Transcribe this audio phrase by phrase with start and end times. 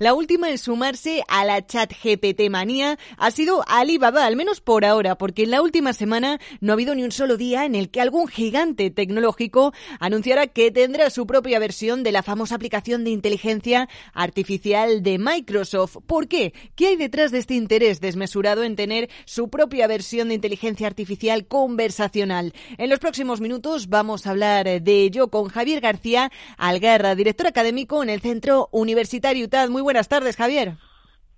[0.00, 4.86] La última en sumarse a la chat GPT manía ha sido Alibaba, al menos por
[4.86, 7.90] ahora, porque en la última semana no ha habido ni un solo día en el
[7.90, 13.10] que algún gigante tecnológico anunciara que tendrá su propia versión de la famosa aplicación de
[13.10, 15.98] inteligencia artificial de Microsoft.
[16.06, 16.54] ¿Por qué?
[16.76, 21.46] ¿Qué hay detrás de este interés desmesurado en tener su propia versión de inteligencia artificial
[21.46, 22.54] conversacional?
[22.78, 28.02] En los próximos minutos vamos a hablar de ello con Javier García Algarra, director académico
[28.02, 29.68] en el Centro Universitario UTAD.
[29.68, 30.74] Muy buenas tardes, Javier.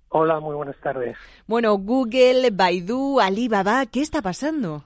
[0.09, 1.17] Hola, muy buenas tardes.
[1.47, 4.83] Bueno, Google, Baidu, Alibaba, ¿qué está pasando?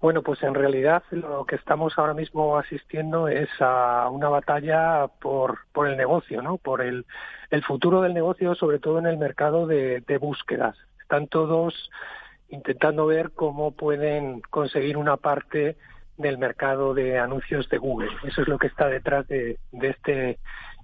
[0.00, 5.58] Bueno, pues en realidad lo que estamos ahora mismo asistiendo es a una batalla por,
[5.74, 6.56] por el negocio, ¿no?
[6.56, 7.04] Por el,
[7.50, 10.78] el futuro del negocio, sobre todo en el mercado de, de búsquedas.
[11.02, 11.90] Están todos
[12.48, 15.76] intentando ver cómo pueden conseguir una parte
[16.16, 18.08] del mercado de anuncios de Google.
[18.24, 20.38] Eso es lo que está detrás de, de este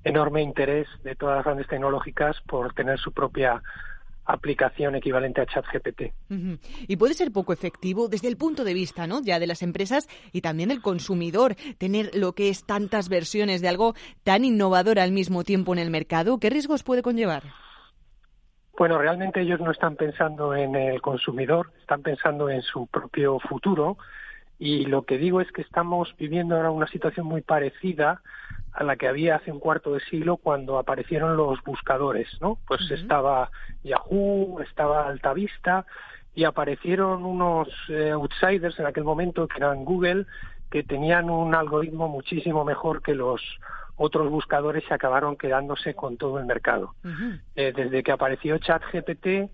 [0.06, 3.60] enorme interés de todas las grandes tecnológicas por tener su propia
[4.24, 6.12] aplicación equivalente a ChatGPT.
[6.88, 9.20] Y puede ser poco efectivo desde el punto de vista, ¿no?
[9.22, 13.68] Ya de las empresas y también del consumidor tener lo que es tantas versiones de
[13.68, 16.38] algo tan innovador al mismo tiempo en el mercado.
[16.38, 17.42] ¿Qué riesgos puede conllevar?
[18.78, 23.96] Bueno, realmente ellos no están pensando en el consumidor, están pensando en su propio futuro.
[24.58, 28.22] Y lo que digo es que estamos viviendo ahora una situación muy parecida
[28.76, 32.58] a la que había hace un cuarto de siglo cuando aparecieron los buscadores, ¿no?
[32.68, 33.50] Pues estaba
[33.82, 35.86] Yahoo, estaba Altavista
[36.34, 40.26] y aparecieron unos eh, outsiders en aquel momento que eran Google
[40.70, 43.40] que tenían un algoritmo muchísimo mejor que los
[43.96, 46.94] otros buscadores y acabaron quedándose con todo el mercado.
[47.54, 49.50] eh, desde que apareció ChatGPT,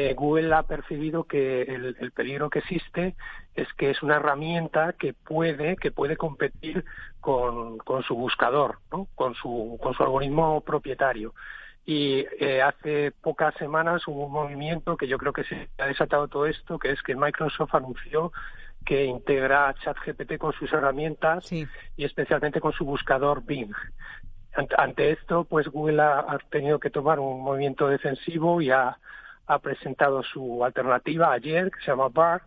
[0.00, 3.16] eh, Google ha percibido que el, el, peligro que existe
[3.54, 6.84] es que es una herramienta que puede que puede competir
[7.20, 9.08] con, con su buscador, ¿no?
[9.14, 11.34] con su con su algoritmo propietario.
[11.84, 16.28] Y eh, hace pocas semanas hubo un movimiento que yo creo que se ha desatado
[16.28, 18.32] todo esto, que es que Microsoft anunció
[18.86, 21.66] que integra ChatGPT con sus herramientas Sí.
[21.96, 23.74] y especialmente con su buscador Bing.
[24.54, 28.98] Ante, ante esto, pues Google ha, ha tenido que tomar un movimiento defensivo y ha,
[29.52, 32.44] ha presentado su alternativa ayer, que se llama BART,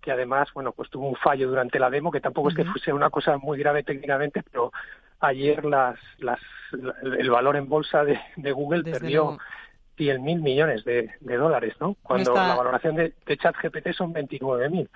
[0.00, 2.92] que además, bueno, pues tuvo un fallo durante la demo, que tampoco es que fuese
[2.92, 4.72] una cosa muy grave técnicamente, pero
[5.20, 6.38] ayer las, las,
[7.18, 9.38] el valor en bolsa de, de Google Desde perdió.
[9.96, 11.96] 100 mil millones de, de dólares, ¿no?
[12.04, 14.88] Cuando está- la valoración de, de ChatGPT son 29 mil.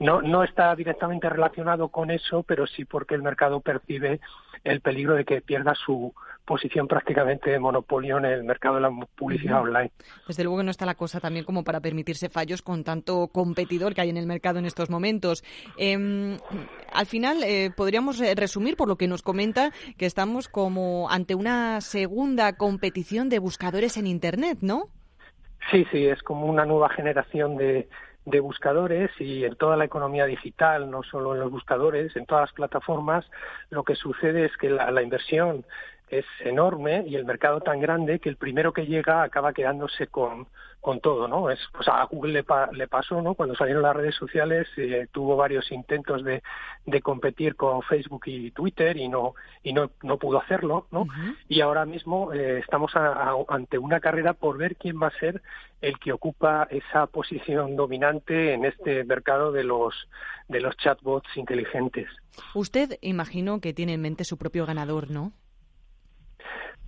[0.00, 4.18] No, no está directamente relacionado con eso, pero sí porque el mercado percibe
[4.64, 6.14] el peligro de que pierda su
[6.44, 9.90] posición prácticamente de monopolio en el mercado de la publicidad online.
[10.26, 13.94] Desde luego que no está la cosa también como para permitirse fallos con tanto competidor
[13.94, 15.44] que hay en el mercado en estos momentos.
[15.76, 16.38] Eh,
[16.92, 21.34] al final, eh, podríamos eh, resumir por lo que nos comenta que estamos como ante
[21.34, 24.88] una segunda competición de buscadores en Internet, ¿no?
[25.70, 27.88] Sí, sí, es como una nueva generación de,
[28.24, 32.42] de buscadores y en toda la economía digital, no solo en los buscadores, en todas
[32.42, 33.24] las plataformas,
[33.70, 35.64] lo que sucede es que la, inversión
[36.10, 40.46] es enorme y el mercado tan grande que el primero que llega acaba quedándose con,
[40.80, 41.50] con todo, ¿no?
[41.50, 43.34] Es, pues a Google le, pa, le pasó, ¿no?
[43.34, 46.42] Cuando salieron las redes sociales eh, tuvo varios intentos de,
[46.86, 51.06] de competir con Facebook y Twitter y no y no, no pudo hacerlo, ¿no?
[51.48, 55.18] Y ahora mismo eh, estamos a, a, ante una carrera por ver quién va a
[55.18, 55.42] ser
[55.80, 59.94] el que ocupa esa posición dominante en este mercado de los
[60.48, 62.08] de los chatbots inteligentes.
[62.54, 65.32] Usted imagino que tiene en mente su propio ganador, ¿no?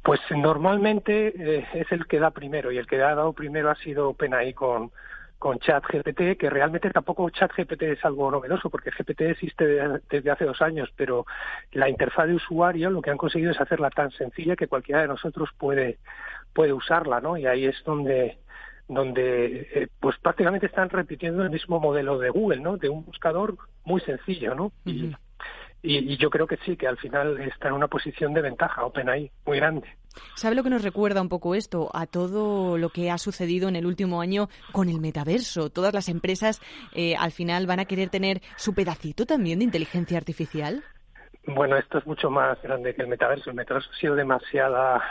[0.03, 3.75] Pues normalmente eh, es el que da primero y el que ha dado primero ha
[3.77, 4.91] sido OpenAI con
[5.41, 10.45] con ChatGPT, que realmente tampoco ChatGPT es algo novedoso, porque GPT existe de, desde hace
[10.45, 11.25] dos años, pero
[11.73, 15.09] la interfaz de usuario lo que han conseguido es hacerla tan sencilla que cualquiera de
[15.09, 15.97] nosotros puede,
[16.53, 17.39] puede usarla, ¿no?
[17.39, 18.37] Y ahí es donde,
[18.87, 22.77] donde eh, pues prácticamente están repitiendo el mismo modelo de Google, ¿no?
[22.77, 24.73] De un buscador muy sencillo, ¿no?
[25.83, 28.85] Y, y yo creo que sí, que al final está en una posición de ventaja
[28.85, 29.89] OpenAI muy grande.
[30.35, 31.91] ¿Sabe lo que nos recuerda un poco esto?
[31.95, 35.71] A todo lo que ha sucedido en el último año con el metaverso.
[35.71, 36.61] Todas las empresas
[36.93, 40.83] eh, al final van a querer tener su pedacito también de inteligencia artificial.
[41.47, 43.51] Bueno, esto es mucho más grande que el metaverso.
[43.51, 45.03] El metaverso ha sido demasiada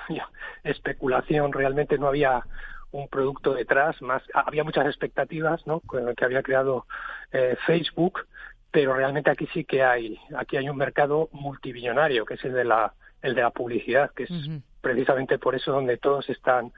[0.64, 1.52] especulación.
[1.54, 2.44] Realmente no había
[2.92, 4.02] un producto detrás.
[4.02, 5.82] Más había muchas expectativas, ¿no?
[6.16, 6.86] Que había creado
[7.32, 8.28] eh, Facebook,
[8.72, 12.66] pero realmente aquí sí que hay aquí hay un mercado multibillonario, que es el de
[12.66, 14.62] la el de la publicidad, que es uh -huh.
[14.82, 16.72] precisamente por eso donde todos están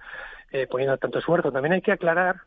[0.51, 1.51] eh, poniendo tanto esfuerzo.
[1.51, 2.41] También hay que aclarar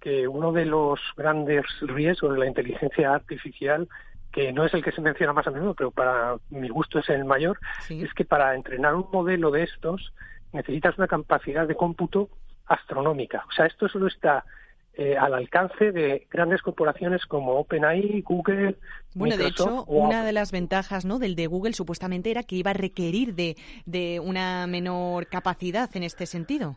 [0.00, 3.88] que uno de los grandes riesgos de la inteligencia artificial
[4.32, 7.08] que no es el que se menciona más a menudo, pero para mi gusto es
[7.08, 8.02] el mayor, sí.
[8.02, 10.12] es que para entrenar un modelo de estos
[10.52, 12.28] necesitas una capacidad de cómputo
[12.66, 13.44] astronómica.
[13.48, 14.44] O sea, esto solo está
[14.94, 18.76] eh, al alcance de grandes corporaciones como OpenAI, Google.
[19.14, 21.18] Bueno, de hecho, una de las ventajas ¿no?
[21.18, 23.56] del de Google supuestamente era que iba a requerir de,
[23.86, 26.76] de una menor capacidad en este sentido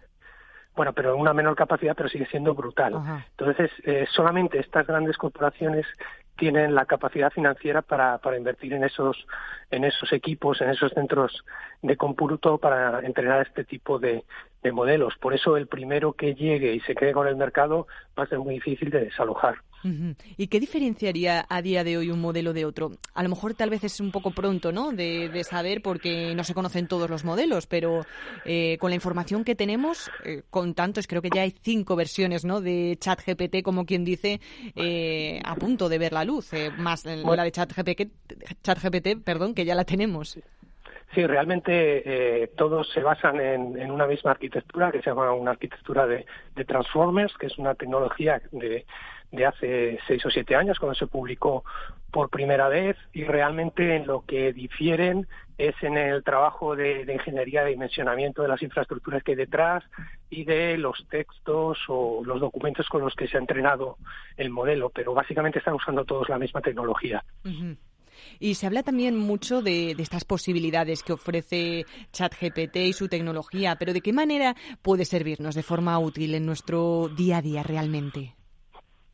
[0.75, 2.95] bueno, pero una menor capacidad, pero sigue siendo brutal.
[3.37, 5.85] Entonces, eh, solamente estas grandes corporaciones
[6.37, 9.25] tienen la capacidad financiera para, para invertir en esos,
[9.71, 11.43] en esos equipos, en esos centros
[11.81, 14.23] de cómputo para entrenar este tipo de,
[14.63, 15.15] de modelos.
[15.17, 17.87] Por eso el primero que llegue y se quede con el mercado
[18.17, 19.55] va a ser muy difícil de desalojar.
[20.37, 22.91] ¿Y qué diferenciaría a día de hoy un modelo de otro?
[23.13, 24.91] A lo mejor tal vez es un poco pronto, ¿no?
[24.91, 28.05] De, saber porque no se conocen todos los modelos, pero
[28.45, 32.45] eh, con la información que tenemos, eh, con tantos, creo que ya hay cinco versiones,
[32.45, 32.61] ¿no?
[32.61, 34.39] De ChatGPT, como quien dice,
[34.75, 38.07] eh, a punto de ver la luz, más la de ChatGPT,
[38.63, 40.37] ChatGPT, perdón, que ya la tenemos.
[41.13, 46.25] Sí, realmente todos se basan en, una misma arquitectura que se llama una arquitectura de,
[46.55, 48.85] de Transformers, que es una tecnología de,
[49.33, 51.65] de hace seis o siete años, cuando se publicó
[52.11, 55.27] por primera vez, y realmente en lo que difieren
[55.57, 59.83] es en el trabajo de, ingeniería de dimensionamiento de las infraestructuras que hay detrás
[60.29, 63.97] y de los textos o los documentos con los que se ha entrenado
[64.37, 67.23] el modelo, pero básicamente están usando todos la misma tecnología.
[68.39, 73.75] Y se habla también mucho de, de, estas posibilidades que ofrece ChatGPT y su tecnología,
[73.77, 78.35] pero ¿de qué manera puede servirnos de forma útil en nuestro día a día realmente?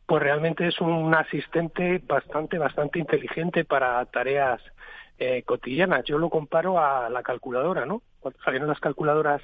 [0.10, 4.60] pues realmente es un asistente bastante, bastante inteligente para tareas
[5.19, 6.04] eh, cotidianas.
[6.06, 8.01] Yo lo comparo a la calculadora, ¿no?
[8.19, 9.44] Cuando salieron las calculadoras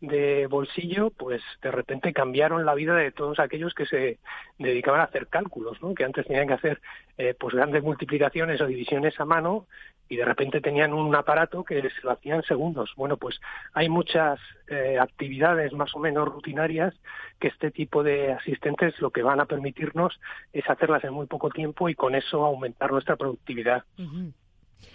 [0.00, 4.18] de bolsillo, pues de repente cambiaron la vida de todos aquellos que se
[4.58, 5.94] dedicaban a hacer cálculos, ¿no?
[5.94, 6.80] que antes tenían que hacer
[7.16, 9.66] eh, pues grandes multiplicaciones o divisiones a mano
[10.08, 12.92] y de repente tenían un aparato que se lo hacía en segundos.
[12.96, 13.40] Bueno, pues
[13.74, 16.94] hay muchas eh, actividades más o menos rutinarias
[17.38, 20.18] que este tipo de asistentes lo que van a permitirnos
[20.52, 23.84] es hacerlas en muy poco tiempo y con eso aumentar nuestra productividad.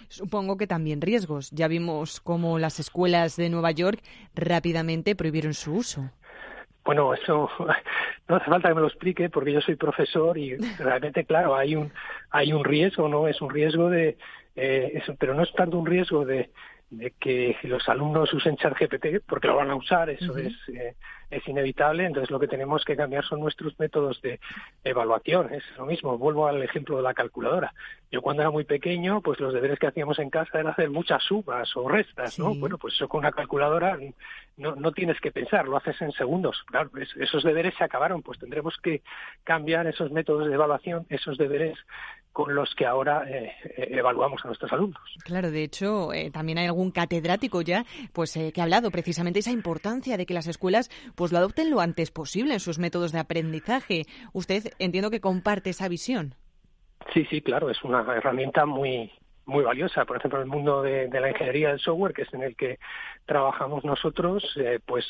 [0.08, 1.50] Supongo que también riesgos.
[1.50, 4.00] Ya vimos cómo las escuelas de Nueva York
[4.34, 6.10] rápidamente prohibieron su uso.
[6.84, 7.48] Bueno, eso
[8.28, 11.76] no hace falta que me lo explique porque yo soy profesor y realmente, claro, hay
[11.76, 11.92] un
[12.30, 13.26] hay un riesgo, ¿no?
[13.26, 14.16] Es un riesgo de,
[14.56, 16.50] eh, eso, pero no es tanto un riesgo de,
[16.90, 20.94] de que los alumnos usen ChatGPT porque lo van a usar, eso es, eh,
[21.30, 22.04] es inevitable.
[22.06, 24.38] Entonces lo que tenemos que cambiar son nuestros métodos de
[24.84, 25.52] evaluación.
[25.52, 26.18] Es lo mismo.
[26.18, 27.74] Vuelvo al ejemplo de la calculadora.
[28.10, 31.22] Yo cuando era muy pequeño, pues los deberes que hacíamos en casa era hacer muchas
[31.24, 32.54] sumas o restas, ¿no?
[32.54, 33.98] Bueno, pues eso con una calculadora
[34.56, 36.62] no, no tienes que pensar, lo haces en segundos.
[36.66, 38.22] Claro, esos deberes se acabaron.
[38.22, 39.02] Pues tendremos que
[39.42, 41.76] cambiar esos métodos de evaluación, esos deberes
[42.34, 45.00] con los que ahora eh, eh, evaluamos a nuestros alumnos.
[45.24, 49.42] Claro, de hecho, eh, también hay algún catedrático ya pues que ha hablado precisamente de
[49.42, 53.12] esa importancia de que las escuelas pues lo adopten lo antes posible en sus métodos
[53.12, 54.02] de aprendizaje.
[54.32, 56.34] Usted entiendo que comparte esa visión.
[57.12, 59.12] Sí, sí, claro, es una herramienta muy
[59.46, 60.04] muy valiosa.
[60.04, 62.80] Por ejemplo, en el mundo de, la ingeniería del software, que es en el que
[63.26, 64.42] trabajamos nosotros,
[64.86, 65.04] pues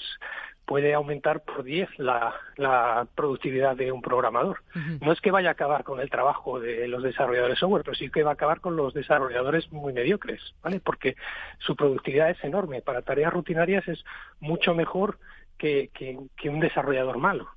[0.64, 4.62] puede aumentar por 10 la, la, productividad de un programador.
[5.00, 7.94] No es que vaya a acabar con el trabajo de los desarrolladores de software, pero
[7.94, 10.81] sí que va a acabar con los desarrolladores muy mediocres, ¿vale?
[10.81, 11.16] Porque
[11.58, 12.82] su productividad es enorme.
[12.82, 14.05] Para tareas rutinarias es
[14.40, 15.19] mucho mejor
[15.58, 17.49] que, que, un desarrollador malo.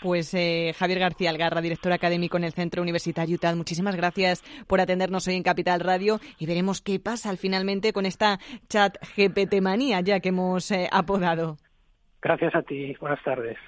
[0.00, 4.80] Pues eh, Javier García Algarra, director académico en el Centro Universitario UTAD, muchísimas gracias por
[4.80, 10.00] atendernos hoy en Capital Radio y veremos qué pasa finalmente con esta chat GPT manía
[10.00, 11.58] ya que hemos eh, apodado.
[12.22, 12.96] Gracias a ti.
[13.00, 13.58] Buenas tardes.